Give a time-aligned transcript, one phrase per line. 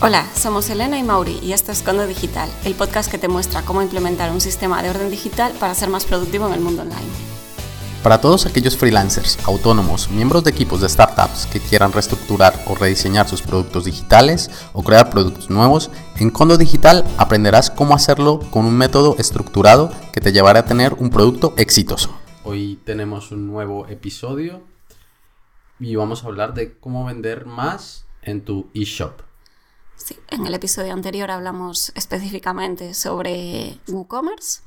[0.00, 3.62] Hola, somos Elena y Mauri y esto es Condo Digital, el podcast que te muestra
[3.62, 7.08] cómo implementar un sistema de orden digital para ser más productivo en el mundo online.
[8.04, 13.28] Para todos aquellos freelancers, autónomos, miembros de equipos de startups que quieran reestructurar o rediseñar
[13.28, 18.76] sus productos digitales o crear productos nuevos, en Condo Digital aprenderás cómo hacerlo con un
[18.76, 22.16] método estructurado que te llevará a tener un producto exitoso.
[22.44, 24.62] Hoy tenemos un nuevo episodio
[25.80, 29.27] y vamos a hablar de cómo vender más en tu eShop.
[29.98, 34.62] Sí, en el episodio anterior hablamos específicamente sobre WooCommerce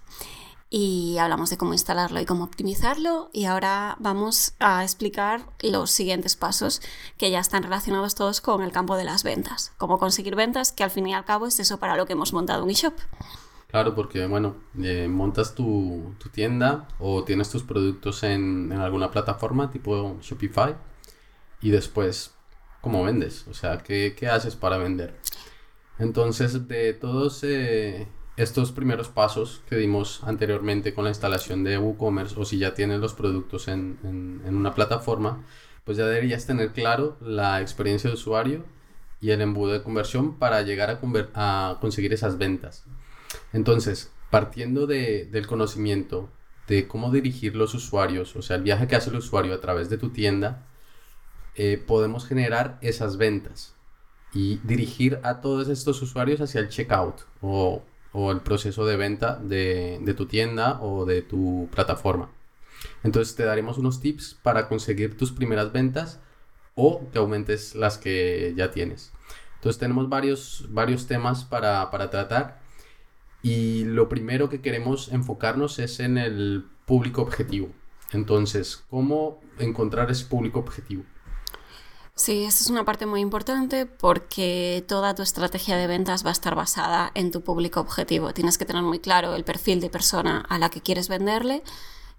[0.70, 6.36] y hablamos de cómo instalarlo y cómo optimizarlo y ahora vamos a explicar los siguientes
[6.36, 6.82] pasos
[7.18, 10.84] que ya están relacionados todos con el campo de las ventas, cómo conseguir ventas, que
[10.84, 12.94] al fin y al cabo es eso para lo que hemos montado un eShop.
[13.68, 19.72] Claro, porque bueno, eh, montas tu, tienda o tienes tus productos en, en alguna plataforma
[19.72, 20.76] tipo Shopify
[21.62, 22.32] y después
[22.82, 25.16] cómo vendes, o sea, qué, haces para vender.
[26.00, 32.40] Entonces, de todos eh, estos primeros pasos que dimos anteriormente con la instalación de WooCommerce,
[32.40, 34.00] o si ya tienes los productos en,
[34.48, 35.46] una plataforma,
[35.86, 38.66] pues ya deberías tener claro la experiencia de usuario
[39.20, 41.00] y el embudo de conversión para llegar
[41.36, 42.86] a conseguir esas ventas.
[43.54, 46.30] Entonces, partiendo del conocimiento
[46.68, 49.90] de cómo dirigir los usuarios, o sea, el viaje que hace el usuario a través
[49.90, 50.66] de tu tienda,
[51.56, 53.76] eh, podemos generar esas ventas
[54.34, 60.00] y dirigir a todos estos usuarios hacia el checkout o, el proceso de venta de,
[60.02, 62.30] de, tu tienda o de tu plataforma.
[63.04, 66.20] Entonces te daremos unos tips para conseguir tus primeras ventas
[66.76, 69.14] o que aumentes las que ya tienes.
[69.56, 72.62] Entonces tenemos varios, varios temas para, para tratar
[73.44, 77.70] y lo primero que queremos enfocarnos es en el público objetivo.
[78.12, 81.04] Entonces, ¿cómo encontrar ese público objetivo?
[82.16, 86.34] Sí, esa es una parte muy importante porque toda tu estrategia de ventas va a
[86.34, 88.34] estar basada en tu público objetivo.
[88.34, 91.64] Tienes que tener muy claro el perfil de persona a la que quieres venderle.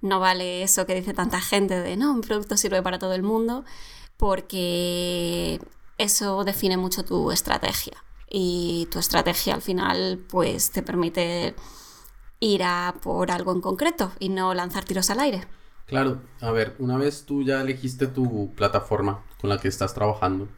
[0.01, 3.23] No vale eso que dice tanta gente de no, un producto sirve para todo el
[3.23, 3.65] mundo,
[4.17, 5.61] porque
[5.99, 8.03] eso define mucho tu estrategia.
[8.29, 11.55] Y tu estrategia al final pues te permite
[12.41, 15.47] ir a por algo en concreto y no lanzar tiros al aire.
[15.87, 20.49] Claro, a ver, una vez tú ya elegiste tu plataforma con la que estás trabajando,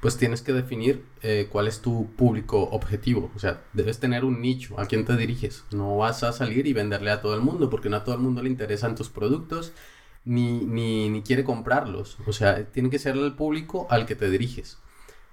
[0.00, 3.30] pues tienes que definir eh, cuál es tu público objetivo.
[3.36, 5.64] O sea, debes tener un nicho, a quién te diriges.
[5.72, 8.20] No vas a salir y venderle a todo el mundo, porque no a todo el
[8.22, 9.72] mundo le interesan tus productos,
[10.24, 12.18] ni, ni, quiere comprarlos.
[12.26, 14.78] O sea, tiene que ser el público al que te diriges.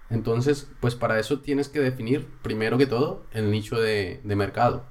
[0.09, 4.85] Entonces, pues para eso tienes que definir, primero que todo, el nicho de, de mercado.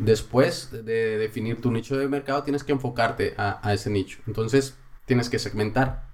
[0.00, 4.18] Después de definir tu nicho de mercado, tienes que enfocarte a, ese nicho.
[4.26, 4.74] Entonces,
[5.04, 6.08] tienes que segmentar.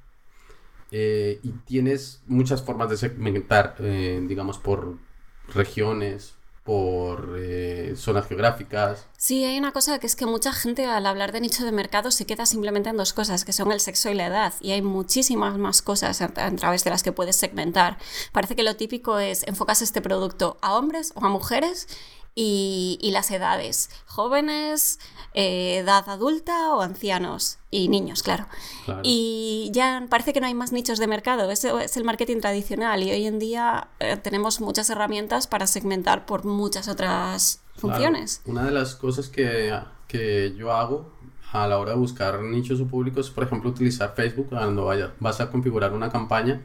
[0.91, 4.99] Eh, y tienes muchas formas de segmentar, eh, digamos, por
[5.55, 6.35] regiones,
[6.67, 9.07] por eh, zonas geográficas.
[9.17, 12.11] Sí, hay una cosa que es que mucha gente al hablar de nicho de mercado
[12.11, 14.83] se queda simplemente en dos cosas, que son el sexo y la edad, y hay
[14.83, 17.99] muchísimas más cosas a, través de las que puedes segmentar.
[18.33, 21.87] Parece que lo típico es enfocas este producto a hombres o a mujeres
[22.39, 25.01] y, las edades, jóvenes,
[25.33, 28.47] eh, edad adulta o ancianos y niños, claro.
[29.03, 33.03] Y ya parece que no hay más nichos de mercado, eso es el marketing tradicional
[33.03, 38.43] y hoy en día eh, tenemos muchas herramientas para segmentar por muchas otras funciones.
[38.45, 39.75] Una de las cosas que,
[40.07, 41.11] que yo hago
[41.53, 45.41] a la hora de buscar nichos o públicos, por ejemplo, utilizar Facebook cuando vaya, vas
[45.41, 46.61] a configurar una campaña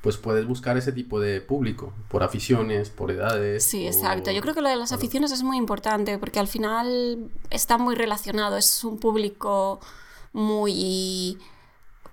[0.00, 3.64] pues puedes buscar ese tipo de público, por aficiones, por edades.
[3.64, 4.30] Sí, exacto.
[4.30, 7.94] Yo creo que lo de las aficiones es muy importante porque al final está muy
[7.94, 9.80] relacionado, es un público
[10.32, 11.38] muy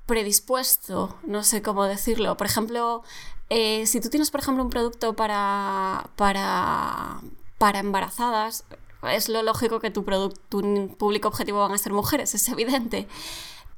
[0.05, 2.35] predispuesto, no sé cómo decirlo.
[2.35, 3.03] Por ejemplo,
[3.49, 7.21] eh, si tú tienes, por ejemplo, un producto para, para,
[7.57, 8.65] para embarazadas,
[9.03, 10.03] es lo lógico que tu,
[10.49, 13.07] tu público objetivo van a ser mujeres, es evidente.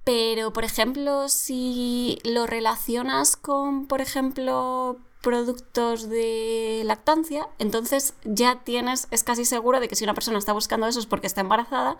[0.09, 9.07] Pero, por ejemplo, si lo relacionas con, por ejemplo, productos de lactancia, entonces ya tienes,
[9.11, 11.95] es casi seguro de que si una persona está buscando eso es porque está embarazada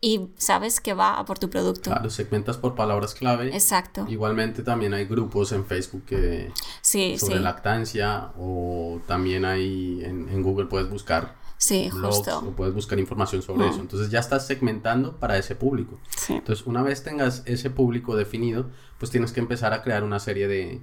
[0.00, 1.90] y sabes que va a por tu producto.
[1.90, 3.48] Claro, segmentas por palabras clave.
[3.48, 4.06] Exacto.
[4.08, 10.42] Igualmente también hay grupos en Facebook que sí, sobre lactancia o también hay en, en
[10.42, 12.38] Google puedes buscar Sí, justo.
[12.38, 13.80] O puedes buscar información sobre eso.
[13.80, 16.00] Entonces ya estás segmentando para ese público.
[16.30, 20.48] Entonces, una vez tengas ese público definido, pues tienes que empezar a crear una serie
[20.48, 20.80] de,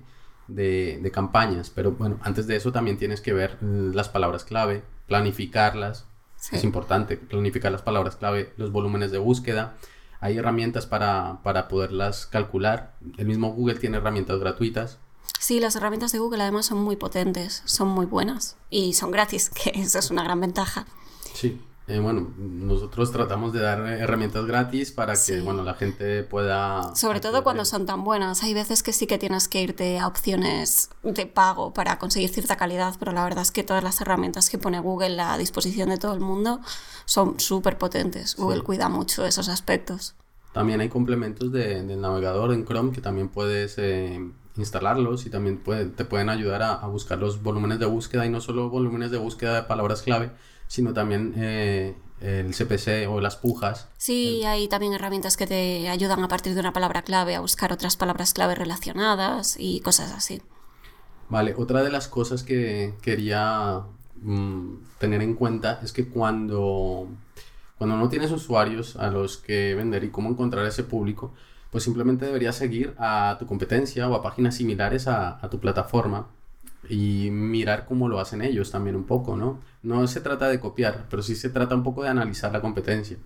[0.47, 1.71] de, campañas.
[1.71, 6.05] Pero bueno, antes de eso también tienes que ver las palabras clave, planificarlas.
[6.51, 9.77] Es importante planificar las palabras clave, los volúmenes de búsqueda.
[10.19, 12.93] Hay herramientas para, para poderlas calcular.
[13.17, 14.99] El mismo Google tiene herramientas gratuitas
[15.39, 19.49] Sí, las herramientas de Google además son muy potentes, son muy buenas y son gratis,
[19.63, 20.85] que eso es una gran ventaja.
[21.33, 26.93] Sí, eh, bueno, nosotros tratamos de dar herramientas gratis para que bueno, la gente pueda...
[26.95, 28.43] Sobre todo cuando son tan buenas.
[28.43, 32.57] Hay veces que sí que tienes que irte a opciones de pago para conseguir cierta
[32.57, 35.97] calidad, pero la verdad es que todas las herramientas que pone Google a disposición de
[35.97, 36.59] todo el mundo
[37.05, 38.35] son súper potentes.
[38.35, 40.15] Google cuida mucho esos aspectos.
[40.51, 45.61] También hay complementos de, del navegador en Chrome que también puedes eh, instalarlos y también
[45.95, 49.17] te pueden ayudar a, a buscar los volúmenes de búsqueda y no solo volúmenes de
[49.17, 50.31] búsqueda de palabras clave,
[50.67, 53.87] sino también eh, el CPC o las pujas.
[53.97, 57.71] Sí, hay también herramientas que te ayudan a partir de una palabra clave a buscar
[57.71, 60.41] otras palabras clave relacionadas y cosas así.
[61.29, 63.81] Vale, otra de las cosas que quería
[64.21, 67.07] mm, tener en cuenta es que cuando,
[67.77, 71.33] cuando no tienes usuarios a los que vender y cómo encontrar ese público,
[71.71, 76.27] pues simplemente deberías seguir a tu competencia o a páginas similares a, a tu plataforma
[76.89, 79.59] y mirar cómo lo hacen ellos también un poco, ¿no?
[79.83, 83.17] No se trata de copiar, pero sí se trata un poco de analizar la competencia.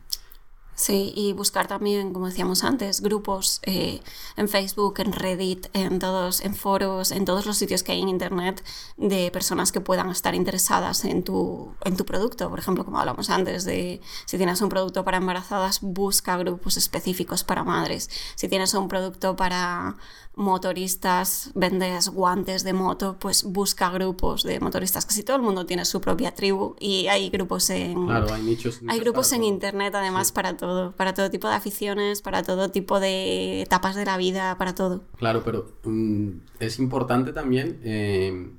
[0.81, 4.01] Sí, y buscar también, como decíamos antes, grupos eh,
[4.35, 8.09] en Facebook, en Reddit, en todos, en foros, en todos los sitios que hay en
[8.09, 8.63] Internet
[8.97, 12.49] de personas que puedan estar interesadas en tu, en tu producto.
[12.49, 17.43] Por ejemplo, como hablamos antes, de si tienes un producto para embarazadas, busca grupos específicos
[17.43, 18.09] para madres.
[18.33, 19.97] Si tienes un producto para
[20.35, 25.05] motoristas, vendes guantes de moto, pues busca grupos de motoristas.
[25.05, 28.05] Casi todo el mundo tiene su propia tribu y hay grupos en...
[28.05, 28.79] Claro, hay nichos.
[28.87, 32.99] hay grupos en Internet además para todo, para todo tipo de aficiones, para todo tipo
[32.99, 35.03] de etapas de la vida, para todo.
[35.17, 36.29] Claro, pero mm,
[36.59, 38.51] es importante también eh,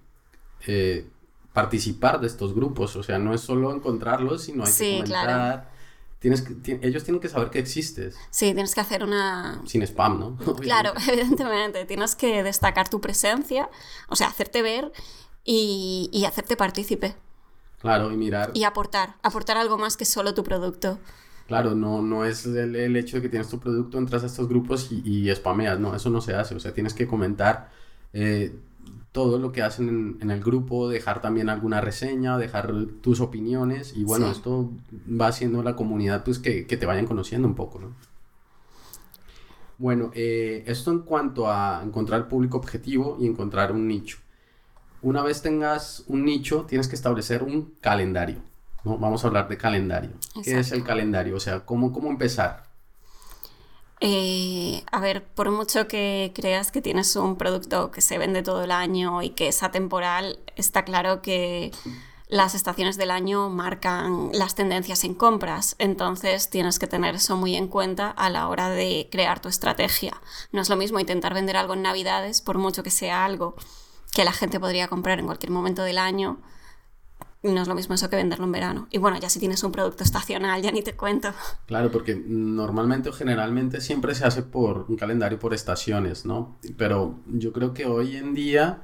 [0.66, 1.06] eh,
[1.52, 5.72] participar de estos grupos, o sea, no es solo encontrarlos, sino hay que comentar
[6.22, 8.16] ellos tienen que saber que existes.
[8.30, 9.60] Sí, tienes que hacer una...
[9.66, 10.36] Sin spam, ¿no?
[10.60, 11.84] claro, evidentemente.
[11.84, 13.68] Tienes que destacar tu presencia,
[14.08, 14.92] o sea, hacerte ver
[15.44, 17.16] y, hacerte partícipe.
[17.80, 18.52] Claro, y mirar.
[18.54, 21.00] Y aportar, aportar algo más que solo tu producto.
[21.52, 24.90] Claro, no, no es el, hecho de que tienes tu producto, entras a estos grupos
[24.90, 26.54] y, y spameas, no, eso no se hace.
[26.54, 27.68] O sea, tienes que comentar.
[28.14, 28.56] Eh,
[29.12, 32.72] todo lo que hacen en, el grupo, dejar también alguna reseña, dejar
[33.02, 34.70] tus opiniones y bueno, esto
[35.06, 37.94] va haciendo la comunidad pues que, te vayan conociendo un poco, ¿no?
[39.76, 44.16] Bueno, eh, esto en cuanto a encontrar público objetivo y encontrar un nicho.
[45.02, 48.38] Una vez tengas un nicho, tienes que establecer un calendario.
[48.84, 48.98] ¿No?
[48.98, 50.10] Vamos a hablar de calendario.
[50.44, 51.36] ¿Qué es el calendario?
[51.36, 52.64] O sea, ¿cómo, cómo empezar?
[54.04, 58.64] Eh, a ver, por mucho que creas que tienes un producto que se vende todo
[58.64, 61.70] el año y que es atemporal, está claro que
[62.26, 67.54] las estaciones del año marcan las tendencias en compras, entonces tienes que tener eso muy
[67.54, 70.20] en cuenta a la hora de crear tu estrategia.
[70.50, 73.54] No es lo mismo intentar vender algo en Navidades, por mucho que sea algo
[74.12, 76.40] que la gente podría comprar en cualquier momento del año,
[77.42, 78.88] no es lo mismo eso que venderlo en verano.
[78.90, 81.32] Y bueno, ya si tienes un producto estacional, ya ni te cuento.
[81.66, 86.58] Claro, porque normalmente o generalmente siempre se hace por un calendario por estaciones, ¿no?
[86.76, 88.82] Pero yo creo que hoy en día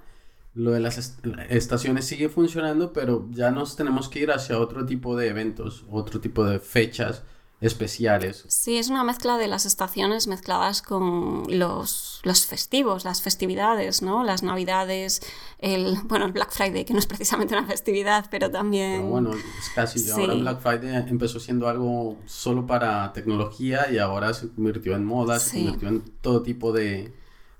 [0.54, 1.18] lo de las
[1.50, 6.20] estaciones sigue funcionando, pero ya nos tenemos que ir hacia otro tipo de eventos, otro
[6.20, 7.22] tipo de fechas
[7.60, 8.44] especiales.
[8.46, 14.22] Sí, es una mezcla de las estaciones mezcladas con los, los festivos, las festividades, ¿no?
[14.22, 15.20] Las navidades,
[15.58, 19.10] el, bueno, el Black Friday, que no es precisamente una festividad, pero también...
[19.10, 24.48] bueno, es casi, ahora Black Friday empezó siendo algo solo para tecnología y ahora se
[24.50, 27.12] convirtió en moda, se convirtió en todo tipo de,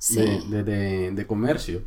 [0.09, 1.83] de, de, comercio.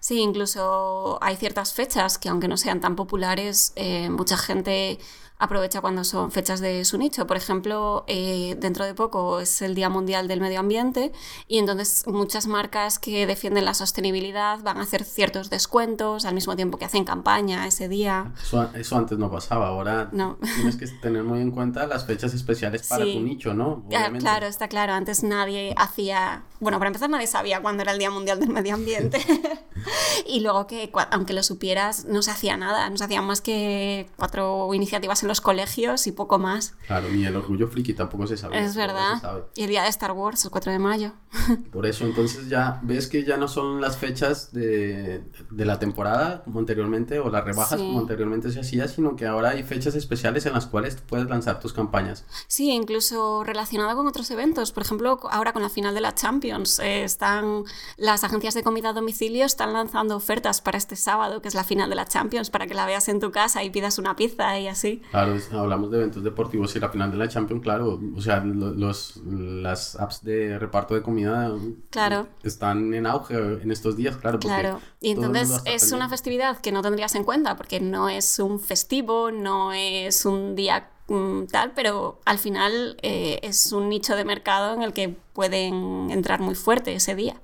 [0.00, 4.98] Sí, incluso hay ciertas fechas que aunque no sean tan populares, eh, mucha gente
[5.38, 7.26] aprovecha cuando son fechas de su nicho.
[7.26, 11.12] Por ejemplo, eh, dentro de poco es el Día Mundial del Medio Ambiente
[11.46, 16.56] y entonces muchas marcas que defienden la sostenibilidad van a hacer ciertos descuentos al mismo
[16.56, 18.32] tiempo que hacen campaña ese día.
[18.42, 20.38] Eso, antes no pasaba, ahora no.
[20.56, 23.84] tienes que tener muy en cuenta las fechas especiales para tu nicho, ¿no?
[24.18, 24.94] Claro, está claro.
[24.94, 28.74] Antes nadie hacía, bueno, para empezar nadie sabía cuándo era el Día Mundial del Medio
[28.74, 29.20] Ambiente
[30.26, 34.08] y luego que aunque lo supieras no se hacía nada, no se hacían más que
[34.16, 36.74] cuatro iniciativas los colegios y poco más.
[36.86, 38.62] Claro, ni el orgullo friki tampoco se sabe.
[38.62, 39.44] Es verdad.
[39.54, 41.12] Y el día de Star Wars, el 4 de mayo.
[41.72, 46.42] Por eso, entonces ya ves que ya no son las fechas de, de la temporada
[46.44, 50.46] como anteriormente o las rebajas como anteriormente se hacía, sino que ahora hay fechas especiales
[50.46, 52.24] en las cuales puedes lanzar tus campañas.
[52.46, 54.72] Sí, incluso relacionado con otros eventos.
[54.72, 57.64] Por ejemplo, ahora con la final de la Champions, eh, están
[57.96, 61.64] las agencias de comida a domicilio están lanzando ofertas para este sábado, que es la
[61.64, 64.58] final de la Champions, para que la veas en tu casa y pidas una pizza
[64.58, 65.02] y así.
[65.16, 69.16] Claro, hablamos de eventos deportivos y la final de la Champions, claro, o sea, los,
[69.24, 71.54] las apps de reparto de comida
[71.88, 72.28] claro.
[72.42, 74.38] están en auge en estos días, claro.
[74.38, 78.60] Claro, y entonces es una festividad que no tendrías en cuenta porque no es un
[78.60, 84.24] festivo, no es un día mm, tal, pero al final eh, es un nicho de
[84.26, 87.40] mercado en el que pueden entrar muy fuerte ese día.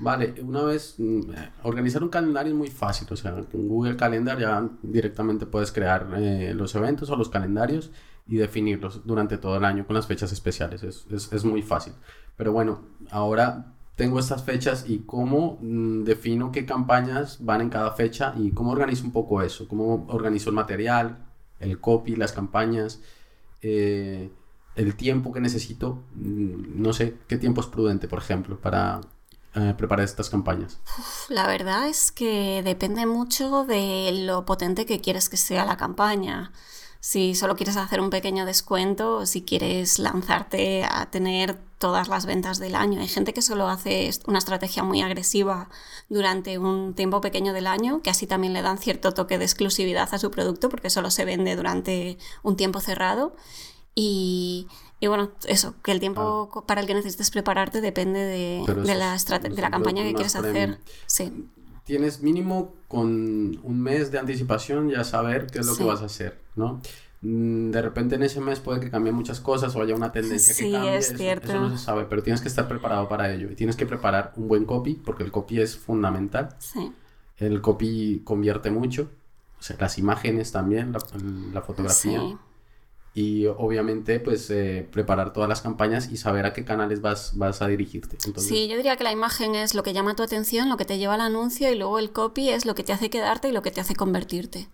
[0.00, 1.20] Vale, una vez, mm,
[1.64, 6.08] organizar un calendario es muy fácil, o sea, con Google Calendar ya directamente puedes crear
[6.16, 7.90] eh, los eventos o los calendarios
[8.26, 11.94] y definirlos durante todo el año con las fechas especiales, es, es, es muy fácil.
[12.36, 17.90] Pero bueno, ahora tengo estas fechas y cómo mm, defino qué campañas van en cada
[17.90, 21.26] fecha y cómo organizo un poco eso, cómo organizo el material,
[21.58, 23.00] el copy, las campañas,
[23.62, 24.30] eh,
[24.76, 29.00] el tiempo que necesito, mm, no sé, qué tiempo es prudente, por ejemplo, para
[29.58, 30.78] eh, preparar estas campañas?
[31.28, 36.52] la verdad es que depende mucho de lo potente que quieres que sea la campaña.
[37.00, 42.58] Si solo quieres hacer un pequeño descuento, si quieres lanzarte a tener todas las ventas
[42.58, 43.00] del año.
[43.00, 45.68] Hay gente que solo hace una estrategia muy agresiva
[46.08, 50.08] durante un tiempo pequeño del año, que así también le dan cierto toque de exclusividad
[50.12, 53.34] a su producto porque solo se vende durante un tiempo cerrado.
[53.94, 54.68] Y,
[55.00, 59.16] y bueno, eso, que el tiempo para el que necesites prepararte depende de, de la,
[59.16, 60.78] de la campaña que quieres hacer.
[61.06, 61.46] Sí.
[61.84, 66.06] Tienes mínimo con un mes de anticipación ya saber qué es lo que vas a
[66.06, 66.82] hacer, ¿no?
[67.22, 70.54] Mm, de repente en ese mes puede que cambie muchas cosas o haya una tendencia
[70.54, 70.96] que cambie.
[70.96, 71.48] Es cierto.
[71.48, 73.50] Eso, no se sabe, pero tienes que estar preparado para ello.
[73.50, 76.56] Y tienes que preparar un buen copy, porque el copy es fundamental.
[76.58, 76.92] Sí.
[77.36, 79.10] El copy convierte mucho.
[79.60, 80.98] O sea, las imágenes también, la,
[81.52, 82.20] la fotografía.
[82.20, 82.36] Sí
[83.18, 87.60] y obviamente pues eh, preparar todas las campañas y saber a qué canales vas, vas
[87.62, 88.16] a dirigirte.
[88.36, 90.98] Sí, yo diría que la imagen es lo que llama tu atención, lo que te
[90.98, 93.60] lleva al anuncio y luego el copy es lo que te hace quedarte y lo
[93.60, 94.68] que te hace convertirte.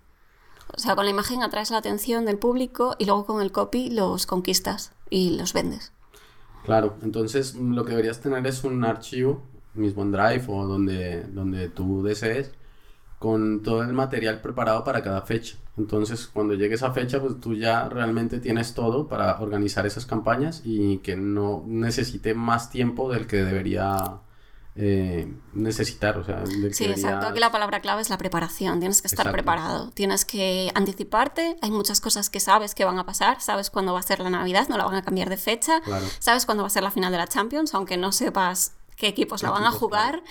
[0.77, 3.89] O sea, con la imagen atraes la atención del público y luego con el copy
[3.89, 5.93] los conquistas y los vendes.
[6.67, 9.41] Claro, entonces lo que deberías tener es un archivo,
[9.73, 12.53] mismo en Drive o donde, donde tú desees,
[13.25, 15.57] con todo el material preparado para cada fecha.
[15.79, 20.61] Entonces, cuando llegue esa fecha, pues tú ya realmente tienes todo para organizar esas campañas
[20.63, 24.21] y que no necesite más tiempo del que debería
[24.77, 26.19] eh, necesitar.
[26.19, 27.29] O sea, sí, exacto.
[27.29, 28.79] Aquí la palabra clave es la preparación.
[28.79, 29.89] Tienes que estar preparado.
[29.93, 31.57] Tienes que anticiparte.
[31.63, 33.41] Hay muchas cosas que sabes que van a pasar.
[33.41, 35.81] Sabes cuándo va a ser la Navidad, no la van a cambiar de fecha.
[36.19, 39.43] Sabes cuándo va a ser la final de la Champions, aunque no sepas qué equipos
[39.43, 40.23] la van a jugar.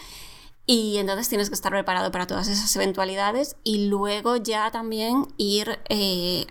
[0.66, 5.80] Y entonces tienes que estar preparado para todas esas eventualidades y luego ya también ir
[5.90, 6.48] eh,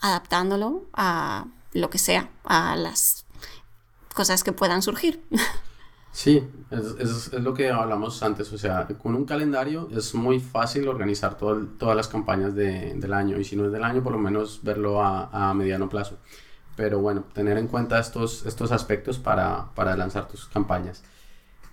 [0.00, 3.24] adaptándolo a lo que sea, a las
[4.14, 5.22] cosas que puedan surgir.
[6.16, 11.36] Sí, es, lo que hablamos antes, o sea, con un calendario es muy fácil organizar
[11.36, 15.02] todas las campañas del año y si no es del año, por lo menos verlo
[15.02, 16.16] a, mediano plazo.
[16.74, 21.02] Pero bueno, tener en cuenta estos, estos aspectos para, para lanzar tus campañas.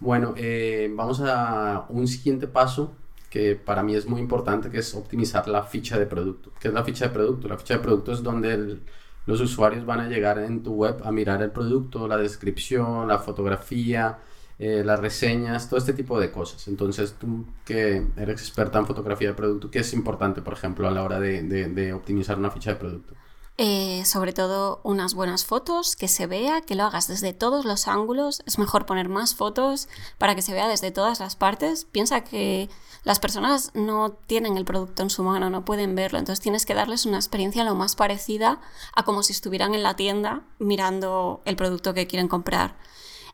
[0.04, 2.94] Bueno, eh, vamos a un siguiente paso
[3.30, 6.52] que para mí es muy importante, que es optimizar la ficha de producto.
[6.60, 7.48] ¿Qué es la ficha de producto?
[7.48, 8.80] La ficha de producto es donde
[9.26, 13.18] los usuarios van a llegar en tu web a mirar el producto, la descripción, la
[13.20, 14.20] fotografía,
[14.60, 16.68] eh, las reseñas, todo este tipo de cosas.
[16.68, 20.92] Entonces, tú que eres experta en fotografía de producto, ¿qué es importante, por ejemplo, a
[20.92, 23.14] la hora de optimizar una ficha de producto?
[23.60, 27.88] Eh, sobre todo unas buenas fotos, que se vea, que lo hagas desde todos los
[27.88, 28.42] ángulos.
[28.48, 31.86] Es mejor poner más fotos para que se vea desde todas las partes.
[31.86, 32.70] Piensa que
[33.04, 36.74] las personas no tienen el producto en su mano, no pueden verlo, entonces tienes que
[36.74, 38.60] darles una experiencia lo más parecida
[38.96, 42.76] a como si estuvieran en la tienda mirando el producto que quieren comprar.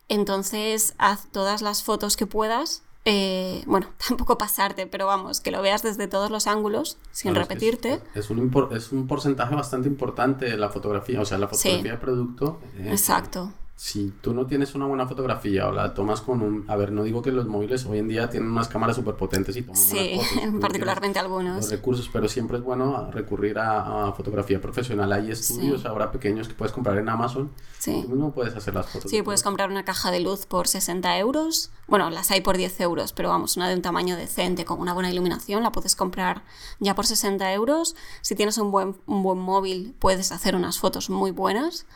[0.08, 5.62] Entonces haz todas las fotos que puedas eh, bueno, tampoco pasarte, pero vamos, que lo
[5.62, 8.00] veas desde todos los ángulos, sin repetirte.
[8.14, 11.98] Es, un es, un porcentaje bastante importante de la fotografía, o sea, la fotografía de
[11.98, 12.60] producto.
[12.76, 16.66] Eh, Exacto si tú no tienes una buena fotografía o la tomas con un...
[16.68, 19.56] A ver, no digo que los móviles hoy en día tienen unas cámaras súper potentes
[19.56, 20.20] y toman Sí,
[20.60, 21.56] particularmente algunos.
[21.56, 25.10] Los recursos, pero siempre es bueno recurrir a, fotografía profesional.
[25.14, 27.52] Hay estudios ahora pequeños que puedes comprar en Amazon.
[27.78, 28.02] Sí.
[28.02, 29.10] Tú mismo puedes hacer las fotos.
[29.10, 31.70] Sí, puedes comprar una caja de luz por 60 euros.
[31.88, 34.92] Bueno, las hay por 10 euros, pero vamos, una de un tamaño decente, con una
[34.92, 36.44] buena iluminación, la puedes comprar
[36.80, 37.96] ya por 60 euros.
[38.20, 41.86] Si tienes un buen, un buen móvil, puedes hacer unas fotos muy buenas.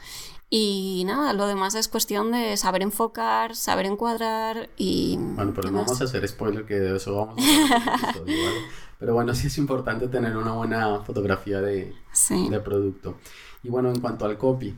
[0.56, 5.16] Y nada, lo demás es cuestión de saber enfocar, saber encuadrar y...
[5.18, 8.22] Bueno, pero no vamos a hacer spoiler que de eso vamos a hacer
[9.00, 11.92] Pero bueno, sí es importante tener una buena fotografía de,
[12.28, 13.18] de producto.
[13.64, 14.76] Y bueno, en cuanto al copy,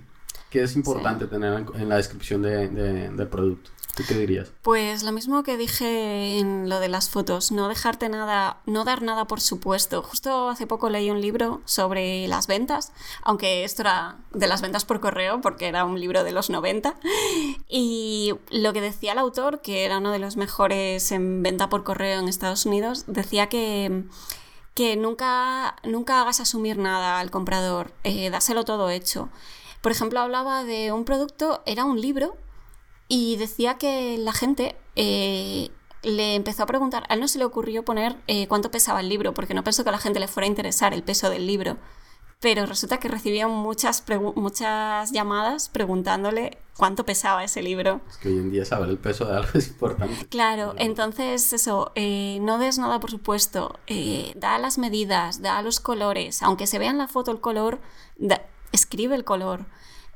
[0.49, 3.71] ¿qué es importante tener en la descripción de, del producto?
[3.97, 4.53] ¿Tú qué dirías?
[4.61, 9.01] Pues lo mismo que dije en lo de las fotos, no dejarte nada, no dar
[9.01, 10.03] nada por supuesto.
[10.03, 14.85] Justo hace poco leí un libro sobre las ventas, aunque esto era de las ventas
[14.85, 16.95] por correo, porque era un libro de los 90.
[17.71, 21.83] Y lo que decía el autor, que era uno de los mejores en venta por
[21.83, 24.05] correo en Estados Unidos, decía que
[24.75, 29.31] que nunca, nunca hagas asumir nada al comprador, eh, dáselo todo hecho.
[29.81, 32.37] Por ejemplo, hablaba de un producto, era un libro,
[33.09, 35.71] y decía que la gente eh,
[36.03, 39.09] le empezó a preguntar, a él no se le ocurrió poner eh, cuánto pesaba el
[39.09, 41.47] libro, porque no pensó que a la gente le fuera a interesar el peso del
[41.47, 41.77] libro.
[42.39, 48.03] Pero resulta que recibía muchas, muchas llamadas preguntándole cuánto pesaba ese libro.
[48.11, 50.27] Es que hoy en día saber el peso de algo es importante.
[50.27, 53.79] Claro, entonces eso, eh, no des nada por supuesto,
[54.35, 57.81] da las medidas, da los colores, aunque se vea en la foto el color,
[58.71, 59.65] escribe el color.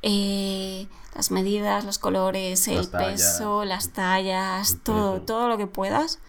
[0.03, 6.21] Eh, las medidas, los colores, el peso, las tallas, todo, todo lo que puedas.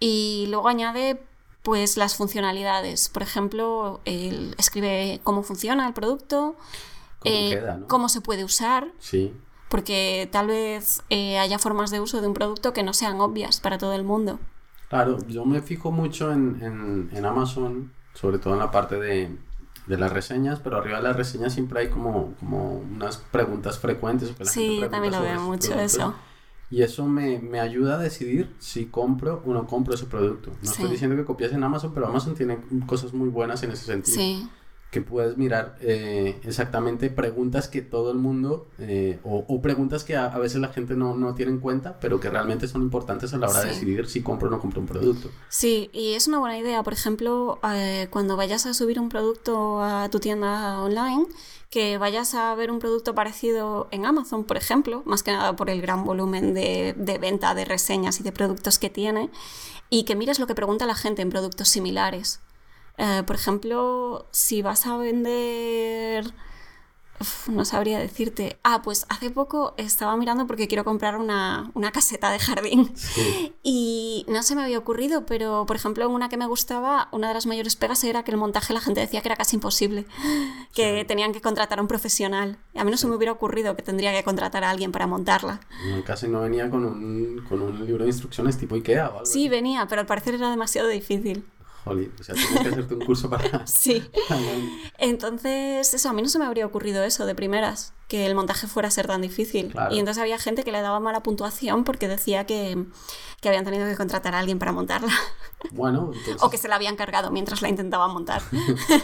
[0.00, 1.22] Y luego añade
[1.62, 3.08] pues las funcionalidades.
[3.08, 6.56] Por ejemplo, escribe cómo funciona el producto,
[7.20, 8.88] cómo, eh, cómo se puede usar.
[8.98, 9.34] Sí.
[9.68, 13.60] Porque tal vez eh, haya formas de uso de un producto que no sean obvias
[13.60, 14.40] para todo el mundo.
[14.88, 19.36] Claro, yo me fijo mucho en Amazon, sobre todo en la parte de,
[19.88, 24.32] de las reseñas, pero arriba de las reseñas siempre hay como, como unas preguntas frecuentes.
[24.42, 26.14] sí, también lo veo mucho eso.
[26.70, 30.52] Y eso me, me, ayuda a decidir si compro o no compro ese producto.
[30.62, 33.86] No estoy diciendo que copias en Amazon, pero Amazon tiene cosas muy buenas en ese
[33.86, 34.14] sentido.
[34.14, 34.48] Sí
[34.90, 40.28] que puedes mirar eh, exactamente preguntas que todo el mundo, eh, o, preguntas que a,
[40.38, 43.48] veces la gente no, no, tiene en cuenta, pero que realmente son importantes a la
[43.48, 45.30] hora de decidir si compro o no compro un producto.
[45.50, 49.82] Sí, y es una buena idea, por ejemplo, eh, cuando vayas a subir un producto
[49.82, 51.26] a tu tienda online,
[51.68, 55.68] que vayas a ver un producto parecido en Amazon, por ejemplo, más que nada por
[55.68, 59.28] el gran volumen de, de venta de reseñas y de productos que tiene,
[59.90, 62.40] y que mires lo que pregunta la gente en productos similares.
[62.98, 66.34] Eh, por ejemplo, si vas a vender...
[67.48, 68.58] no sabría decirte.
[68.64, 72.92] Ah, pues hace poco estaba mirando porque quiero comprar una, caseta de jardín.
[73.70, 77.28] Y no se me había ocurrido, pero por ejemplo, en una que me gustaba, una
[77.28, 80.06] de las mayores pegas era que el montaje la gente decía que era casi imposible,
[80.74, 82.56] que tenían que contratar a un profesional.
[82.74, 85.60] A mí no se me hubiera ocurrido que tendría que contratar a alguien para montarla.
[86.06, 89.50] Casi no venía con un, con un libro de instrucciones tipo IKEA o algo Sí,
[89.50, 91.44] venía, pero al parecer era demasiado difícil
[91.84, 93.66] o sea, tienes que hacerte un curso para...
[93.66, 94.02] sí.
[94.98, 98.66] entonces, eso, a mí no se me habría ocurrido eso de primeras, que el montaje
[98.66, 99.74] fuera a ser tan difícil.
[99.90, 102.86] Y entonces había gente que le daba mala puntuación porque decía que,
[103.40, 105.12] que habían tenido que contratar a alguien para montarla.
[105.72, 108.42] Bueno, O que se la habían cargado mientras la intentaban montar.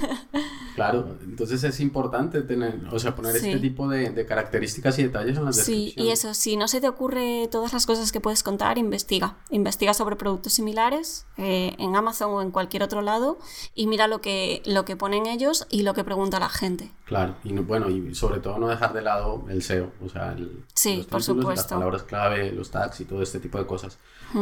[0.77, 5.47] claro, entonces es importante tener, o sea, poner este tipo de, características y detalles en
[5.47, 5.95] las descripciones.
[5.95, 9.37] Sí, y eso, si no se te ocurre todas las cosas que puedes contar, investiga.
[9.51, 13.39] Investiga sobre productos similares eh, en Amazon o en cualquier otro lado
[13.75, 16.93] y mira lo que, lo que ponen ellos y lo que pregunta la gente.
[17.05, 20.65] Claro, y bueno, y sobre todo no dejar de lado el SEO, o sea, el,
[20.73, 21.51] sí, por supuesto.
[21.51, 23.99] las palabras clave, los tags y todo este tipo de cosas.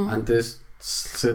[0.09, 0.63] Antes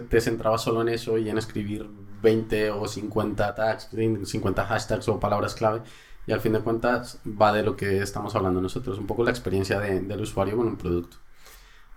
[0.09, 1.89] te centrabas solo en eso y en escribir
[2.21, 5.81] 20 o 50 tags, 50 hashtags o palabras clave.
[6.25, 9.31] Y al fin de cuentas va de lo que estamos hablando nosotros, un poco la
[9.31, 11.17] experiencia del usuario con un producto.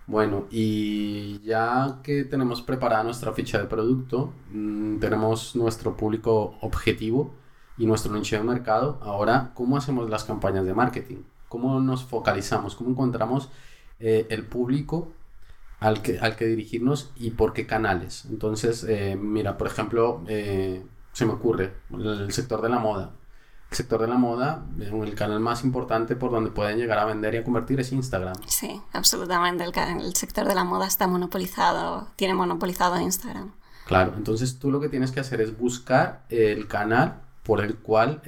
[0.07, 7.33] Bueno, y ya que tenemos preparada nuestra ficha de producto, mm, tenemos nuestro público objetivo
[7.77, 11.23] y nuestro nicho de mercado, ahora, ¿cómo hacemos las campañas de marketing?
[11.47, 12.75] ¿Cómo nos focalizamos?
[12.75, 13.49] ¿Cómo encontramos
[13.99, 15.09] eh, el público
[15.81, 18.25] al que, al que dirigirnos y por qué canales.
[18.29, 23.11] Entonces, eh, mira, por ejemplo, eh, se me ocurre el sector de la moda.
[23.71, 27.05] El sector de la moda, eh, el canal más importante por donde pueden llegar a
[27.05, 28.35] vender y a convertir es Instagram.
[28.45, 29.63] Sí, absolutamente.
[29.63, 33.51] El, el sector de la moda está monopolizado, tiene monopolizado Instagram.
[33.87, 38.21] Claro, entonces tú lo que tienes que hacer es buscar el canal por el cual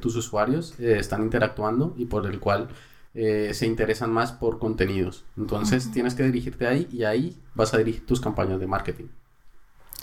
[0.00, 2.68] tus usuarios están interactuando y por el cual
[3.14, 5.24] eh, se interesan más por contenidos.
[5.36, 9.06] Entonces tienes que dirigirte ahí y ahí vas a dirigir tus campañas de marketing.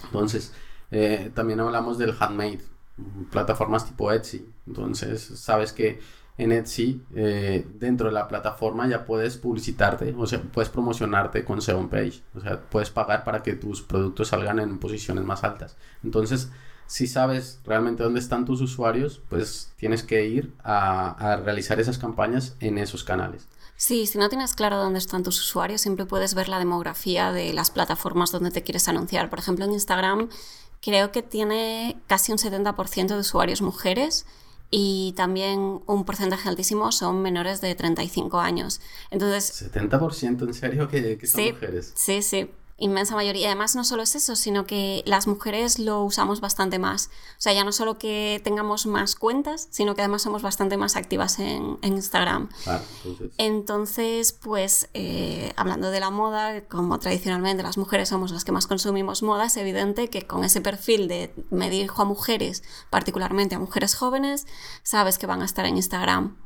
[0.05, 0.53] Entonces,
[0.91, 2.61] eh, también hablamos del handmade,
[3.29, 4.47] plataformas tipo Etsy.
[4.65, 5.99] Entonces, sabes que
[6.37, 11.61] en Etsy, eh, dentro de la plataforma ya puedes publicitarte, o sea, puedes promocionarte con
[11.61, 12.21] SEO page.
[12.33, 15.77] O sea, puedes pagar para que tus productos salgan en posiciones más altas.
[16.03, 16.49] Entonces,
[16.87, 22.55] si sabes realmente dónde están tus usuarios, pues tienes que ir a, realizar esas campañas
[22.59, 23.47] en esos canales.
[23.77, 27.53] Sí, si no tienes claro dónde están tus usuarios, siempre puedes ver la demografía de
[27.53, 29.29] las plataformas donde te quieres anunciar.
[29.29, 30.29] Por ejemplo, en Instagram
[30.81, 34.25] creo que tiene casi un 70% de usuarios mujeres
[34.69, 38.81] y también un porcentaje altísimo son menores de 35 años.
[39.09, 39.71] Entonces...
[39.73, 41.93] ¿70% en serio que, que son mujeres?
[41.95, 42.49] Sí, sí
[42.81, 43.47] inmensa mayoría.
[43.47, 47.07] Además no solo es eso, sino que las mujeres lo usamos bastante más.
[47.37, 50.95] O sea, ya no solo que tengamos más cuentas, sino que además somos bastante más
[50.95, 52.49] activas en, Instagram.
[53.37, 54.33] entonces...
[54.33, 59.23] pues eh, hablando de la moda, como tradicionalmente las mujeres somos las que más consumimos
[59.23, 63.95] moda, es evidente que con ese perfil de me dirijo a mujeres, particularmente a mujeres
[63.95, 64.47] jóvenes,
[64.83, 66.37] sabes que van a estar en Instagram.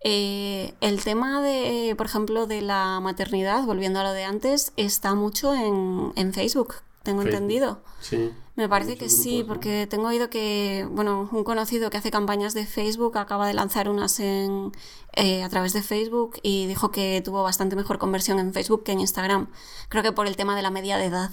[0.00, 5.14] Eh, el tema de, por ejemplo, de la maternidad, volviendo a lo de antes, está
[5.14, 7.80] mucho en, Facebook, tengo entendido.
[8.00, 8.30] Sí.
[8.54, 12.66] Me parece que sí, porque tengo oído que, bueno, un conocido que hace campañas de
[12.66, 14.72] Facebook acaba de lanzar unas en,
[15.14, 18.92] eh, a través de Facebook y dijo que tuvo bastante mejor conversión en Facebook que
[18.92, 19.48] en Instagram.
[19.88, 21.30] Creo que por el tema de la media de edad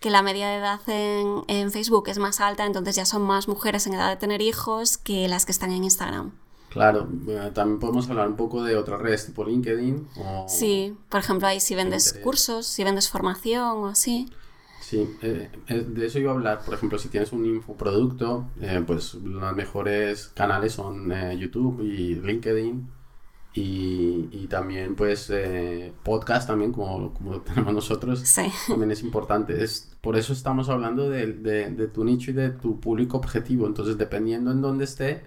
[0.00, 3.48] que la media de edad en, en, Facebook es más alta, entonces ya son más
[3.48, 6.32] mujeres en edad de tener hijos que las que están en Instagram.
[6.70, 10.06] Claro, eh, también podemos hablar un poco de otras redes tipo LinkedIn.
[10.16, 10.46] O...
[10.48, 14.30] Sí, por ejemplo, ahí si vendes cursos, si vendes formación o así.
[14.80, 16.64] Sí, eh, eh, de eso iba a hablar.
[16.64, 18.46] Por ejemplo, si tienes un infoproducto,
[18.86, 22.88] pues los mejores canales son YouTube y LinkedIn.
[23.52, 25.32] Y, y también, pues,
[26.04, 28.42] podcast también, como, como tenemos nosotros, sí.
[28.68, 29.64] también es importante.
[29.64, 33.66] Es, por eso estamos hablando de, de, de, tu nicho y de tu público objetivo.
[33.66, 35.24] Entonces, dependiendo en dónde esté,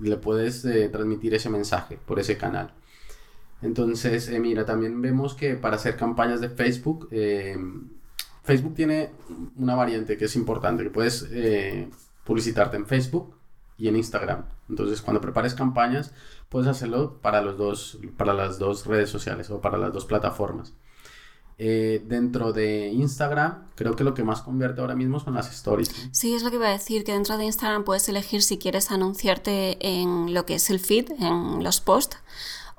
[0.00, 2.72] le puedes eh, transmitir ese mensaje por ese canal.
[3.60, 7.56] Entonces, eh, mira, también vemos que para hacer campañas de Facebook, eh,
[8.42, 9.10] Facebook tiene
[9.56, 11.28] una variante que es importante, que puedes
[12.24, 13.36] publicitarte en Facebook
[13.78, 14.46] y en Instagram.
[14.68, 16.12] Entonces, cuando prepares campañas,
[16.48, 20.74] puedes hacerlo para, los dos, para las dos redes sociales o para las dos plataformas.
[21.64, 25.94] Eh, dentro de Instagram, creo que lo que más convierte ahora mismo son las stories.
[26.10, 28.90] Sí, es lo que iba a decir, que dentro de Instagram puedes elegir si quieres
[28.90, 32.16] anunciarte en lo que es el feed, en los posts,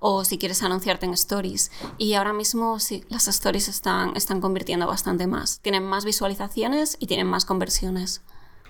[0.01, 1.71] o si quieres anunciarte en stories.
[1.97, 5.61] Y ahora mismo sí, las stories están, están convirtiendo bastante más.
[5.61, 8.21] Tienen más visualizaciones y tienen más conversiones.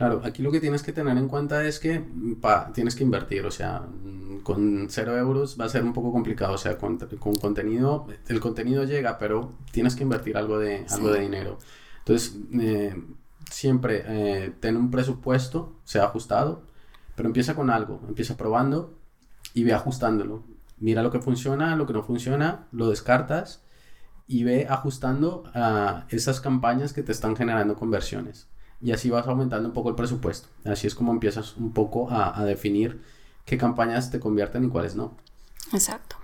[0.03, 2.03] Claro, aquí lo que tienes que tener en cuenta es que
[2.73, 3.87] tienes que invertir, o sea,
[4.43, 6.97] con cero euros va a ser un poco complicado, o sea, con,
[7.39, 11.57] contenido, el contenido llega, pero tienes que invertir algo de, algo de dinero.
[11.99, 13.01] Entonces, eh,
[13.49, 16.63] siempre eh, ten un presupuesto, sea ajustado,
[17.15, 18.99] pero empieza con algo, empieza probando
[19.53, 20.43] y ve ajustándolo.
[20.79, 23.63] Mira lo que funciona, lo que no funciona, lo descartas
[24.27, 28.49] y ve ajustando a esas campañas que te están generando conversiones
[28.83, 30.49] y así vas aumentando un poco el presupuesto.
[30.65, 33.01] Así es como empiezas un poco a, definir
[33.45, 35.15] qué campañas te convierten y cuáles no.
[35.71, 36.17] Exacto.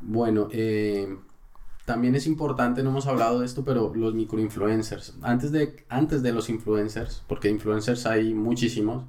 [0.00, 1.18] Bueno, eh,
[1.84, 5.14] también es importante, no hemos hablado de esto, pero los microinfluencers.
[5.22, 9.04] Antes de, antes de los influencers, porque influencers hay muchísimos,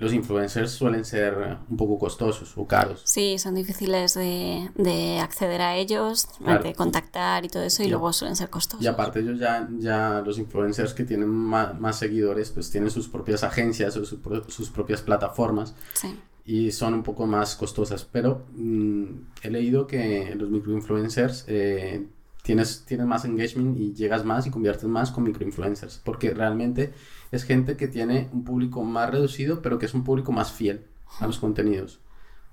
[0.00, 3.02] los influencers suelen ser un poco costosos o caros.
[3.04, 6.26] Sí, son difíciles de, acceder a ellos,
[6.62, 8.82] de contactar y todo eso, y luego suelen ser costosos.
[8.82, 13.44] Y aparte ellos ya, ya los influencers que tienen más, seguidores, pues tienen sus propias
[13.44, 15.74] agencias o sus propias plataformas.
[15.92, 16.18] Sí.
[16.46, 18.06] Y son un poco más costosas.
[18.10, 19.04] Pero mm,
[19.42, 22.06] he leído que los microinfluencers eh,
[22.50, 26.00] tienes, tienes más engagement y llegas más y conviertes más con microinfluencers.
[26.04, 26.92] Porque realmente
[27.30, 30.84] es gente que tiene un público más reducido, pero que es un público más fiel
[31.20, 32.00] a los contenidos.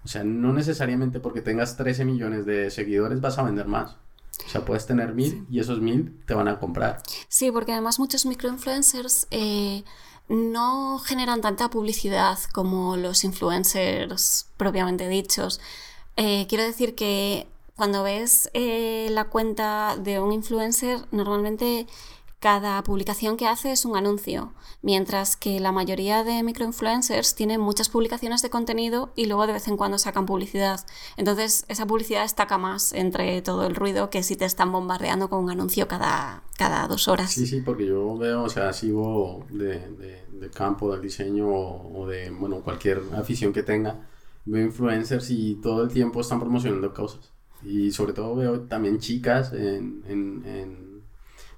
[0.06, 3.98] O sea, no necesariamente porque tengas 13 millones de seguidores vas a vender más.
[4.46, 7.02] O sea, puedes tener mil y esos mil te van a comprar.
[7.28, 9.84] Sí, porque además muchos microinfluencers eh,
[10.30, 15.60] no generan tanta publicidad como los influencers propiamente dichos.
[16.18, 17.48] Eh, quiero decir que
[17.78, 21.86] cuando ves eh, la cuenta de un influencer, normalmente
[22.40, 27.90] cada publicación que hace es un anuncio, mientras que la mayoría de microinfluencers tienen muchas
[27.90, 30.86] publicaciones de contenido y luego de vez en cuando sacan publicidad.
[31.18, 35.44] Entonces esa publicidad destaca más entre todo el ruido que si te están bombardeando con
[35.44, 37.32] un anuncio cada, cada dos horas.
[37.32, 39.80] Sí, sí, porque yo veo, o sea, sigo de,
[40.32, 44.08] de, campo, del diseño o, de, bueno, cualquier afición que tenga,
[44.46, 47.37] veo influencers y todo el tiempo están promocionando cosas.
[47.68, 50.88] Y sobre todo veo también chicas en, en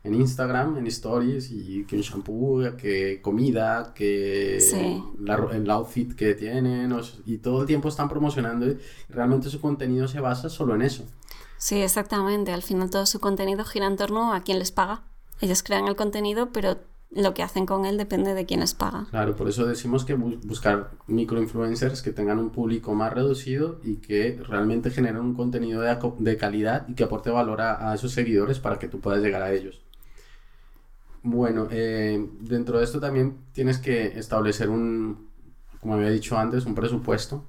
[0.04, 6.96] en Instagram, en stories, y que un shampoo, que comida, que el outfit que tienen,
[7.26, 8.78] y todo el tiempo están promocionando y
[9.10, 11.04] realmente su contenido se basa solo en eso.
[11.58, 12.54] Sí, exactamente.
[12.54, 15.04] Al final todo su contenido gira en torno a quién les paga.
[15.42, 16.78] Ellos crean el contenido, pero
[17.12, 19.08] lo que hacen con él depende de quién les paga.
[19.10, 24.40] Claro, por eso decimos que buscar microinfluencers que tengan un público más reducido y que
[24.48, 28.78] realmente generen un contenido de, calidad y que aporte valor a, a esos seguidores para
[28.78, 29.82] que tú puedas llegar a ellos.
[31.24, 35.30] Bueno, eh, dentro de esto también tienes que establecer un,
[35.82, 37.46] como había dicho antes, un presupuesto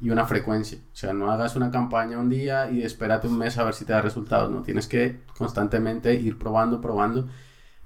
[0.00, 0.78] y una frecuencia.
[0.92, 3.84] O sea, no hagas una campaña un día y espérate un mes a ver si
[3.84, 4.50] te da resultados.
[4.50, 7.28] No, tienes que constantemente ir probando, probando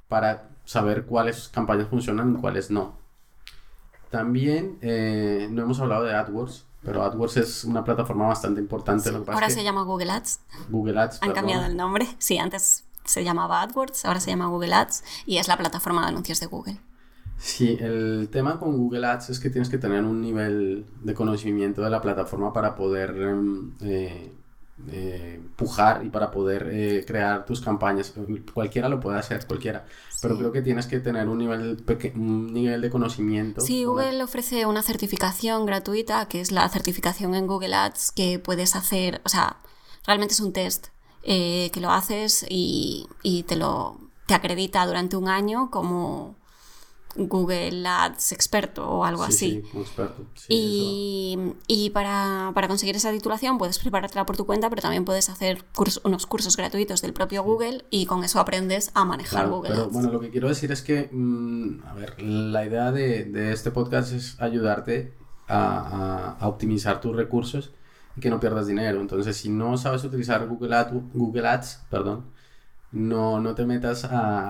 [0.08, 2.96] para saber cuáles campañas funcionan y cuáles no.
[4.10, 9.10] También eh, no hemos hablado de AdWords, pero AdWords es una plataforma bastante importante.
[9.10, 10.40] ahora se llama Google Ads.
[10.68, 11.22] Google Ads.
[11.22, 12.06] Han cambiado el nombre.
[12.18, 16.08] Sí, antes se llamaba AdWords, ahora se llama Google Ads y es la plataforma de
[16.08, 16.78] anuncios de Google.
[17.38, 21.82] Sí, el tema con Google Ads es que tienes que tener un nivel de conocimiento
[21.82, 24.32] de la plataforma para poder em, eh,
[24.90, 28.12] eh, pujar y para poder eh, crear tus campañas.
[28.52, 29.86] Cualquiera lo puede hacer, cualquiera.
[30.20, 31.84] Pero creo que tienes que tener un nivel,
[32.14, 33.60] un nivel de conocimiento.
[33.60, 38.74] Sí, Google ofrece una certificación gratuita, que es la certificación en Google Ads, que puedes
[38.74, 39.58] hacer, o sea,
[40.06, 40.88] realmente es un test
[41.22, 46.36] que lo haces y, y te lo te acredita durante un año como
[47.16, 49.62] Google Ads experto o algo así.
[49.64, 50.26] Sí, experto.
[50.48, 55.64] y, para, conseguir esa titulación puedes preparártela por tu cuenta, pero también puedes hacer
[56.04, 60.10] unos cursos gratuitos del propio Google y con eso aprendes a manejar Google pero, Bueno,
[60.10, 64.40] lo que quiero decir es que, mm, a ver, la idea de, este podcast es
[64.40, 65.12] ayudarte
[65.48, 67.72] a, optimizar tus recursos
[68.16, 69.00] y que no pierdas dinero.
[69.00, 72.33] Entonces, si no sabes utilizar Google Ads, Google Ads perdón,
[72.94, 74.48] no, no te metas a,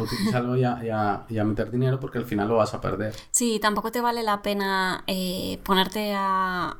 [0.00, 3.14] utilizarlo y a, meter dinero porque al final lo vas a perder.
[3.32, 6.76] Sí, tampoco te vale la pena eh, ponerte a,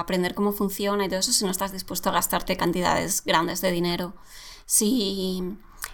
[0.00, 3.70] aprender cómo funciona y todo eso si no estás dispuesto a gastarte cantidades grandes de
[3.70, 4.14] dinero.
[4.64, 5.42] Si,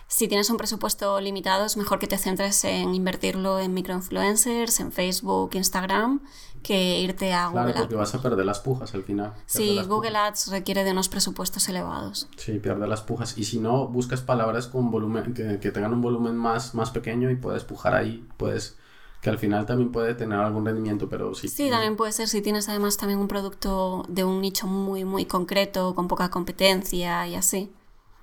[0.07, 4.93] si tienes un presupuesto limitado, es mejor que te centres en invertirlo en microinfluencers, en
[4.93, 6.21] Facebook, Instagram
[6.63, 7.81] que irte a Google Ads.
[7.81, 9.35] porque vas a perder las pujas al final.
[9.47, 12.29] Sí, Google Ads requiere de unos presupuestos elevados.
[12.37, 13.37] Sí, pierde las pujas.
[13.37, 17.37] Y si no, buscas palabras con volumen, que, tengan un volumen más, más pequeño y
[17.37, 18.79] puedes pujar ahí, puedes
[19.21, 21.47] que al final también puede tener algún rendimiento, pero sí.
[21.47, 25.27] Sí, también puede ser si tienes además también un producto de un nicho muy, muy
[25.27, 27.73] concreto, con poca competencia y así.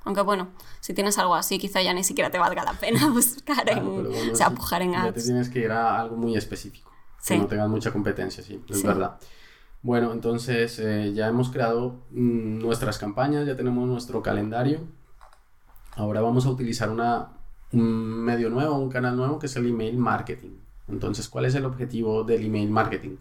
[0.03, 0.49] Aunque bueno,
[0.81, 4.35] si tienes algo así, quizá ya ni siquiera te valga la pena buscar en, o
[4.35, 5.05] sea, pujar en ads.
[5.05, 6.88] Ya te tienes que ir a algo muy específico
[7.25, 9.17] que no tengan mucha competencia, sí, es verdad.
[9.81, 14.81] Bueno, entonces eh, ya hemos creado mm, nuestras campañas, ya tenemos nuestro calendario.
[15.95, 17.29] Ahora vamos a utilizar una,
[17.71, 20.57] un medio nuevo, un canal nuevo que es el email marketing.
[20.87, 23.17] Entonces, ¿cuál es el objetivo del email marketing?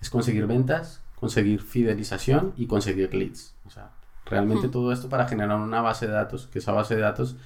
[0.00, 3.54] Es conseguir ventas, conseguir fidelización y conseguir leads.
[3.66, 3.90] O sea,
[4.26, 7.36] realmente todo esto para generar una base de datos, que esa base de datos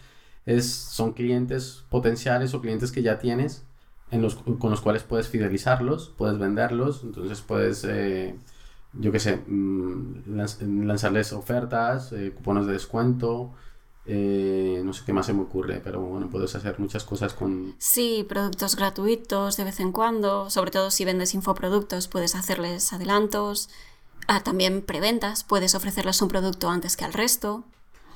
[0.45, 3.65] es, son clientes potenciales o clientes que ya tienes
[4.19, 8.35] los, con los cuales puedes fidelizarlos, puedes venderlos, entonces puedes, eh,
[8.93, 10.37] yo qué sé, mm,
[10.87, 13.53] lanzarles ofertas, eh, cupones de descuento,
[14.07, 17.75] eh, no sé qué más se me ocurre, pero bueno, puedes hacer muchas cosas con...
[17.79, 23.69] Sí, productos gratuitos de vez en cuando, sobre todo si vendes infoproductos, puedes hacerles adelantos,
[24.27, 27.65] ah, también preventas, puedes ofrecerles un producto antes que al resto.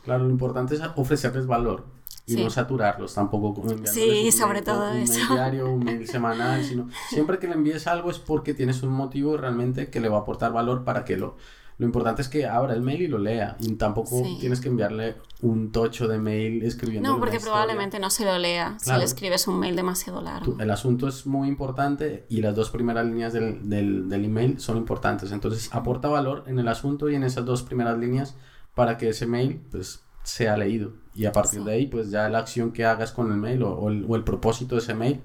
[0.03, 1.85] Claro, lo importante es ofrecerles valor
[2.27, 5.13] y no saturarlos tampoco con sí, sobre todo un eso.
[5.13, 8.91] mail diario, un mail semanal, sino siempre que le envíes algo es porque tienes un
[8.91, 11.37] motivo realmente que le va a aportar valor para que lo...
[11.77, 13.57] Lo importante es que abra el mail y lo lea.
[13.59, 17.09] Y tampoco tienes que enviarle un tocho de mail escribiendo.
[17.09, 20.57] No, porque probablemente no se lo lea si le escribes un mail demasiado largo.
[20.61, 24.77] el asunto es muy importante y las dos primeras líneas del, del, del email son
[24.77, 25.33] importantes.
[25.33, 28.37] Entonces, aporta valor en el asunto y en esas dos primeras líneas
[28.77, 30.93] para que ese mail pues, sea leído.
[31.15, 33.89] Y a partir de ahí, pues ya la acción que hagas con el mail o,
[33.89, 35.21] el, propósito de ese mail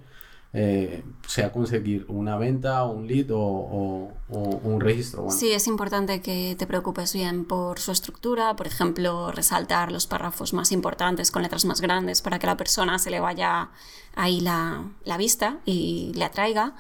[0.54, 5.30] eh, sea conseguir una venta, un lead o, un registro.
[5.32, 10.54] Sí, es importante que te preocupes bien por su estructura, por ejemplo, resaltar los párrafos
[10.54, 13.70] más importantes con letras más grandes para que la persona se le vaya
[14.16, 16.76] ahí la, vista y le atraiga.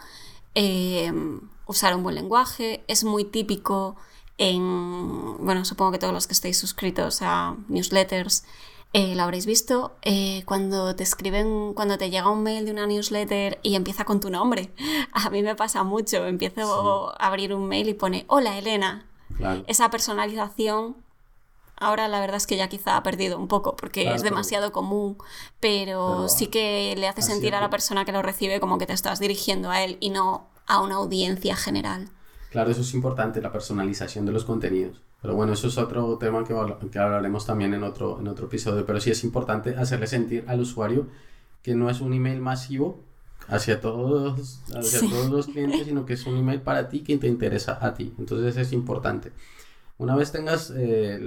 [0.56, 1.12] Eh,
[1.70, 3.96] usar un buen lenguaje, es muy típico
[4.40, 8.44] en, bueno, supongo que todos los que estéis suscritos a newsletters
[8.92, 12.88] eh, lo habréis visto, eh, cuando te escriben, cuando te llega un mail de una
[12.88, 14.72] newsletter y empieza con tu nombre.
[15.14, 19.06] A mí me pasa mucho, empiezo a abrir un mail y pone, hola Elena.
[19.68, 20.98] Esa personalización,
[21.78, 25.18] ahora la verdad es que ya quizá ha perdido un poco porque es demasiado común,
[25.62, 28.92] pero, sí que le hace sentir a la persona que lo recibe como que te
[28.92, 32.10] estás dirigiendo a él y no a una audiencia general.
[32.50, 35.02] Claro, eso es importante, la personalización de los contenidos.
[35.22, 36.56] Pero bueno, eso es otro tema que,
[36.92, 38.86] que hablaremos también en otro, en otro episodio.
[38.86, 41.08] Pero sí es importante hacerle sentir al usuario
[41.62, 43.04] que no es un email masivo
[43.48, 47.28] hacia todos, hacia todos los clientes, sino que es un email para ti que te
[47.28, 48.14] interesa a ti.
[48.18, 49.32] Entonces es importante.
[49.98, 51.20] Una vez tengas, eh,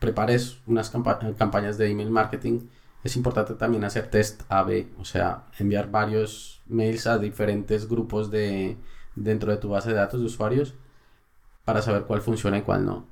[0.00, 2.60] prepares unas campañas de email marketing,
[3.04, 8.76] es importante también hacer test AB, o sea, enviar varios mails a diferentes grupos de,
[9.14, 10.74] dentro de tu base de datos de usuarios
[11.64, 13.06] para saber cuál funciona y cuál no.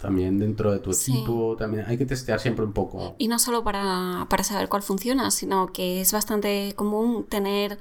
[0.00, 3.14] También dentro de tu equipo, también hay que testear siempre un poco.
[3.18, 7.78] Y no solo para, para saber cuál funciona, sino que es bastante común tener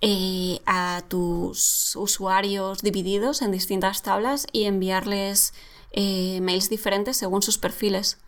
[0.00, 5.54] eh, a tus usuarios divididos en distintas tablas y enviarles
[5.92, 8.18] eh, mails diferentes según sus perfiles.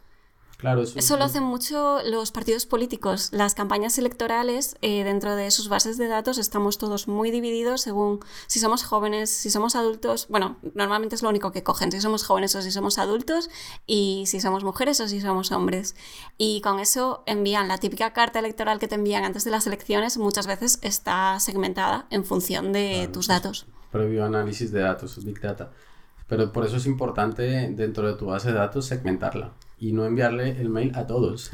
[0.58, 3.28] Claro, eso, lo hacen mucho los partidos políticos.
[3.30, 8.18] Las campañas electorales, eh, dentro de sus bases de datos, estamos todos muy divididos según
[8.48, 10.26] si somos jóvenes, si somos adultos.
[10.28, 13.50] Bueno, normalmente es lo único que cogen, si somos jóvenes o si somos adultos,
[13.86, 15.94] y si somos mujeres o si somos hombres.
[16.38, 20.18] Y con eso envían la típica carta electoral que te envían antes de las elecciones,
[20.18, 23.68] muchas veces está segmentada en función de tus datos.
[23.92, 25.70] Previo análisis de datos, Big Data.
[26.26, 30.60] Pero por eso es importante dentro de tu base de datos segmentarla y no enviarle
[30.60, 31.50] el mail a todos.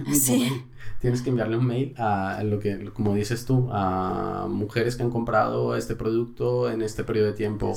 [1.01, 5.11] Tienes que enviarle un mail a lo que, como dices tú, a mujeres que han
[5.11, 7.75] comprado este producto en este periodo de tiempo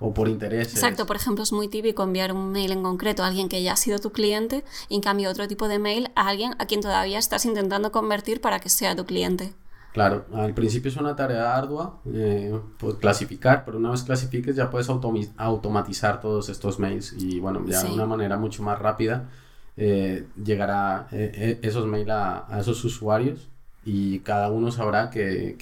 [0.00, 0.72] o, por interés.
[0.74, 3.72] Exacto, por ejemplo, es muy típico enviar un mail en concreto a alguien que ya
[3.72, 6.80] ha sido tu cliente y en cambio otro tipo de mail a alguien a quien
[6.80, 9.54] todavía estás intentando convertir para que sea tu cliente.
[9.92, 14.68] Claro, al principio es una tarea ardua eh, pues, clasificar, pero una vez clasifiques ya
[14.68, 19.30] puedes automatizar todos estos mails y bueno, ya de una manera mucho más rápida
[19.76, 23.48] eh, llegará eh, eh, esos mails a, esos usuarios
[23.84, 25.56] y cada uno sabrá que,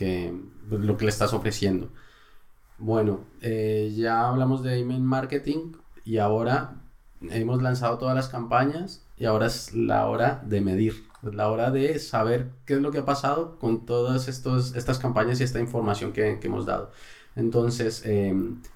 [0.68, 1.88] pues, lo que le estás ofreciendo.
[2.78, 5.72] Bueno, ya hablamos de email marketing
[6.04, 6.74] y ahora
[7.30, 11.98] hemos lanzado todas las campañas y ahora es la hora de medir, la hora de
[12.00, 16.12] saber qué es lo que ha pasado con todas estos, estas campañas y esta información
[16.12, 16.90] que, que hemos dado.
[17.36, 18.04] Entonces,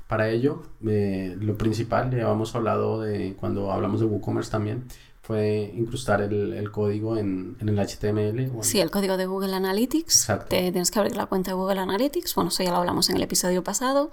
[0.06, 4.84] para ello, lo principal, ya hemos hablado de cuando hablamos de WooCommerce también,
[5.26, 8.62] fue incrustar el, el código en, en, el HTML.
[8.62, 10.20] Sí, el código de Google Analytics.
[10.20, 10.46] Exacto.
[10.50, 12.36] Te, tienes que abrir la cuenta de Google Analytics.
[12.36, 14.12] Bueno, eso ya lo hablamos en el episodio pasado.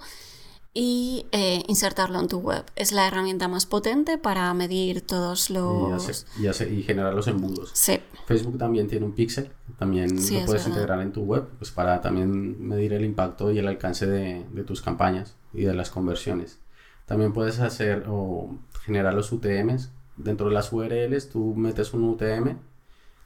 [0.76, 2.64] Y eh, insertarlo en tu web.
[2.74, 6.26] Es la herramienta más potente para medir todos los...
[6.36, 7.70] Y, y, generar los embudos.
[7.74, 8.00] Sí.
[8.26, 9.52] Facebook también tiene un pixel.
[9.78, 13.68] También lo puedes integrar en tu web pues para también medir el impacto y el
[13.68, 16.58] alcance de, de tus campañas y de las conversiones.
[17.06, 22.56] También puedes hacer o generar los UTMs dentro de las URLs tú metes un UTM,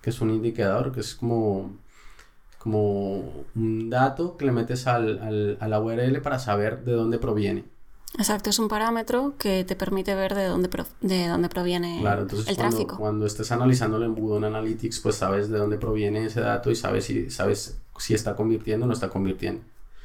[0.01, 1.77] que es un indicador, que es como,
[2.59, 7.65] como un dato que le metes al, a la URL para saber de dónde proviene.
[8.17, 10.71] Exacto, es un parámetro que te permite ver de dónde,
[11.03, 12.97] de dónde proviene claro, entonces el cuando, tráfico.
[12.97, 16.75] Cuando estés analizando el embudo en Analytics, pues sabes de dónde proviene ese dato y
[16.75, 19.61] sabes si, sabes si está convirtiendo o no está convirtiendo.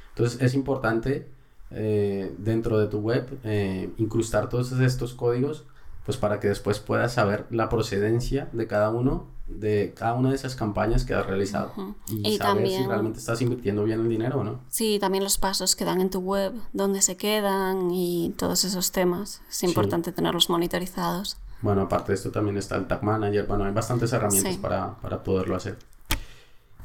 [0.10, 1.30] Entonces es importante
[1.72, 5.64] eh, dentro de tu web eh, incrustar todos estos códigos
[6.06, 10.36] pues para que después puedas saber la procedencia de cada uno, de cada una de
[10.36, 14.44] esas campañas que has realizado y, saber si realmente estás invirtiendo bien el dinero o
[14.44, 14.60] no.
[14.70, 18.92] Sí, también los pasos que dan en tu web, dónde se quedan y todos esos
[18.92, 19.42] temas.
[19.50, 21.38] Es importante tenerlos monitorizados.
[21.62, 25.24] Bueno, aparte de esto también está el Tag Manager, bueno, hay bastantes herramientas para, para,
[25.24, 25.78] poderlo hacer.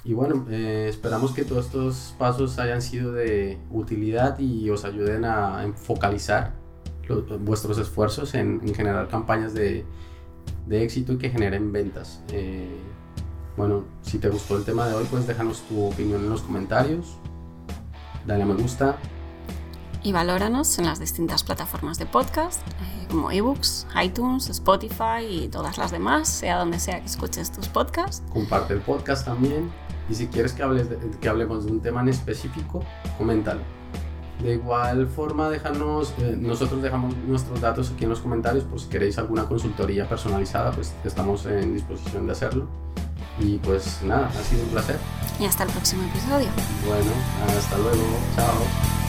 [0.04, 5.24] Y bueno, eh, esperamos que todos estos pasos hayan sido de utilidad y os ayuden
[5.24, 6.52] a focalizar
[7.40, 9.84] vuestros esfuerzos en, generar campañas de,
[10.66, 12.22] de, éxito y que generen ventas.
[12.32, 12.68] Eh,
[13.56, 17.18] bueno, si te gustó el tema de hoy, pues déjanos tu opinión en los comentarios.
[18.26, 18.96] Dale a me gusta.
[20.02, 25.76] Y valóranos en las distintas plataformas de podcast, eh, como ebooks, iTunes, Spotify y todas
[25.76, 28.22] las demás, sea donde sea que escuches tus podcasts.
[28.32, 29.70] Comparte el podcast también.
[30.08, 30.88] Y si quieres que, hables
[31.20, 32.84] que hablemos de un tema en específico,
[33.18, 33.77] coméntalo.
[34.42, 38.88] De igual forma, déjanos, eh, nosotros dejamos nuestros datos aquí en los comentarios por si
[38.88, 42.68] queréis alguna consultoría personalizada, pues estamos en disposición de hacerlo.
[43.40, 44.98] Y pues nada, ha sido un placer.
[45.40, 46.48] Y hasta el próximo episodio.
[46.86, 47.10] Bueno,
[47.56, 48.02] hasta luego.
[48.36, 49.07] Chao.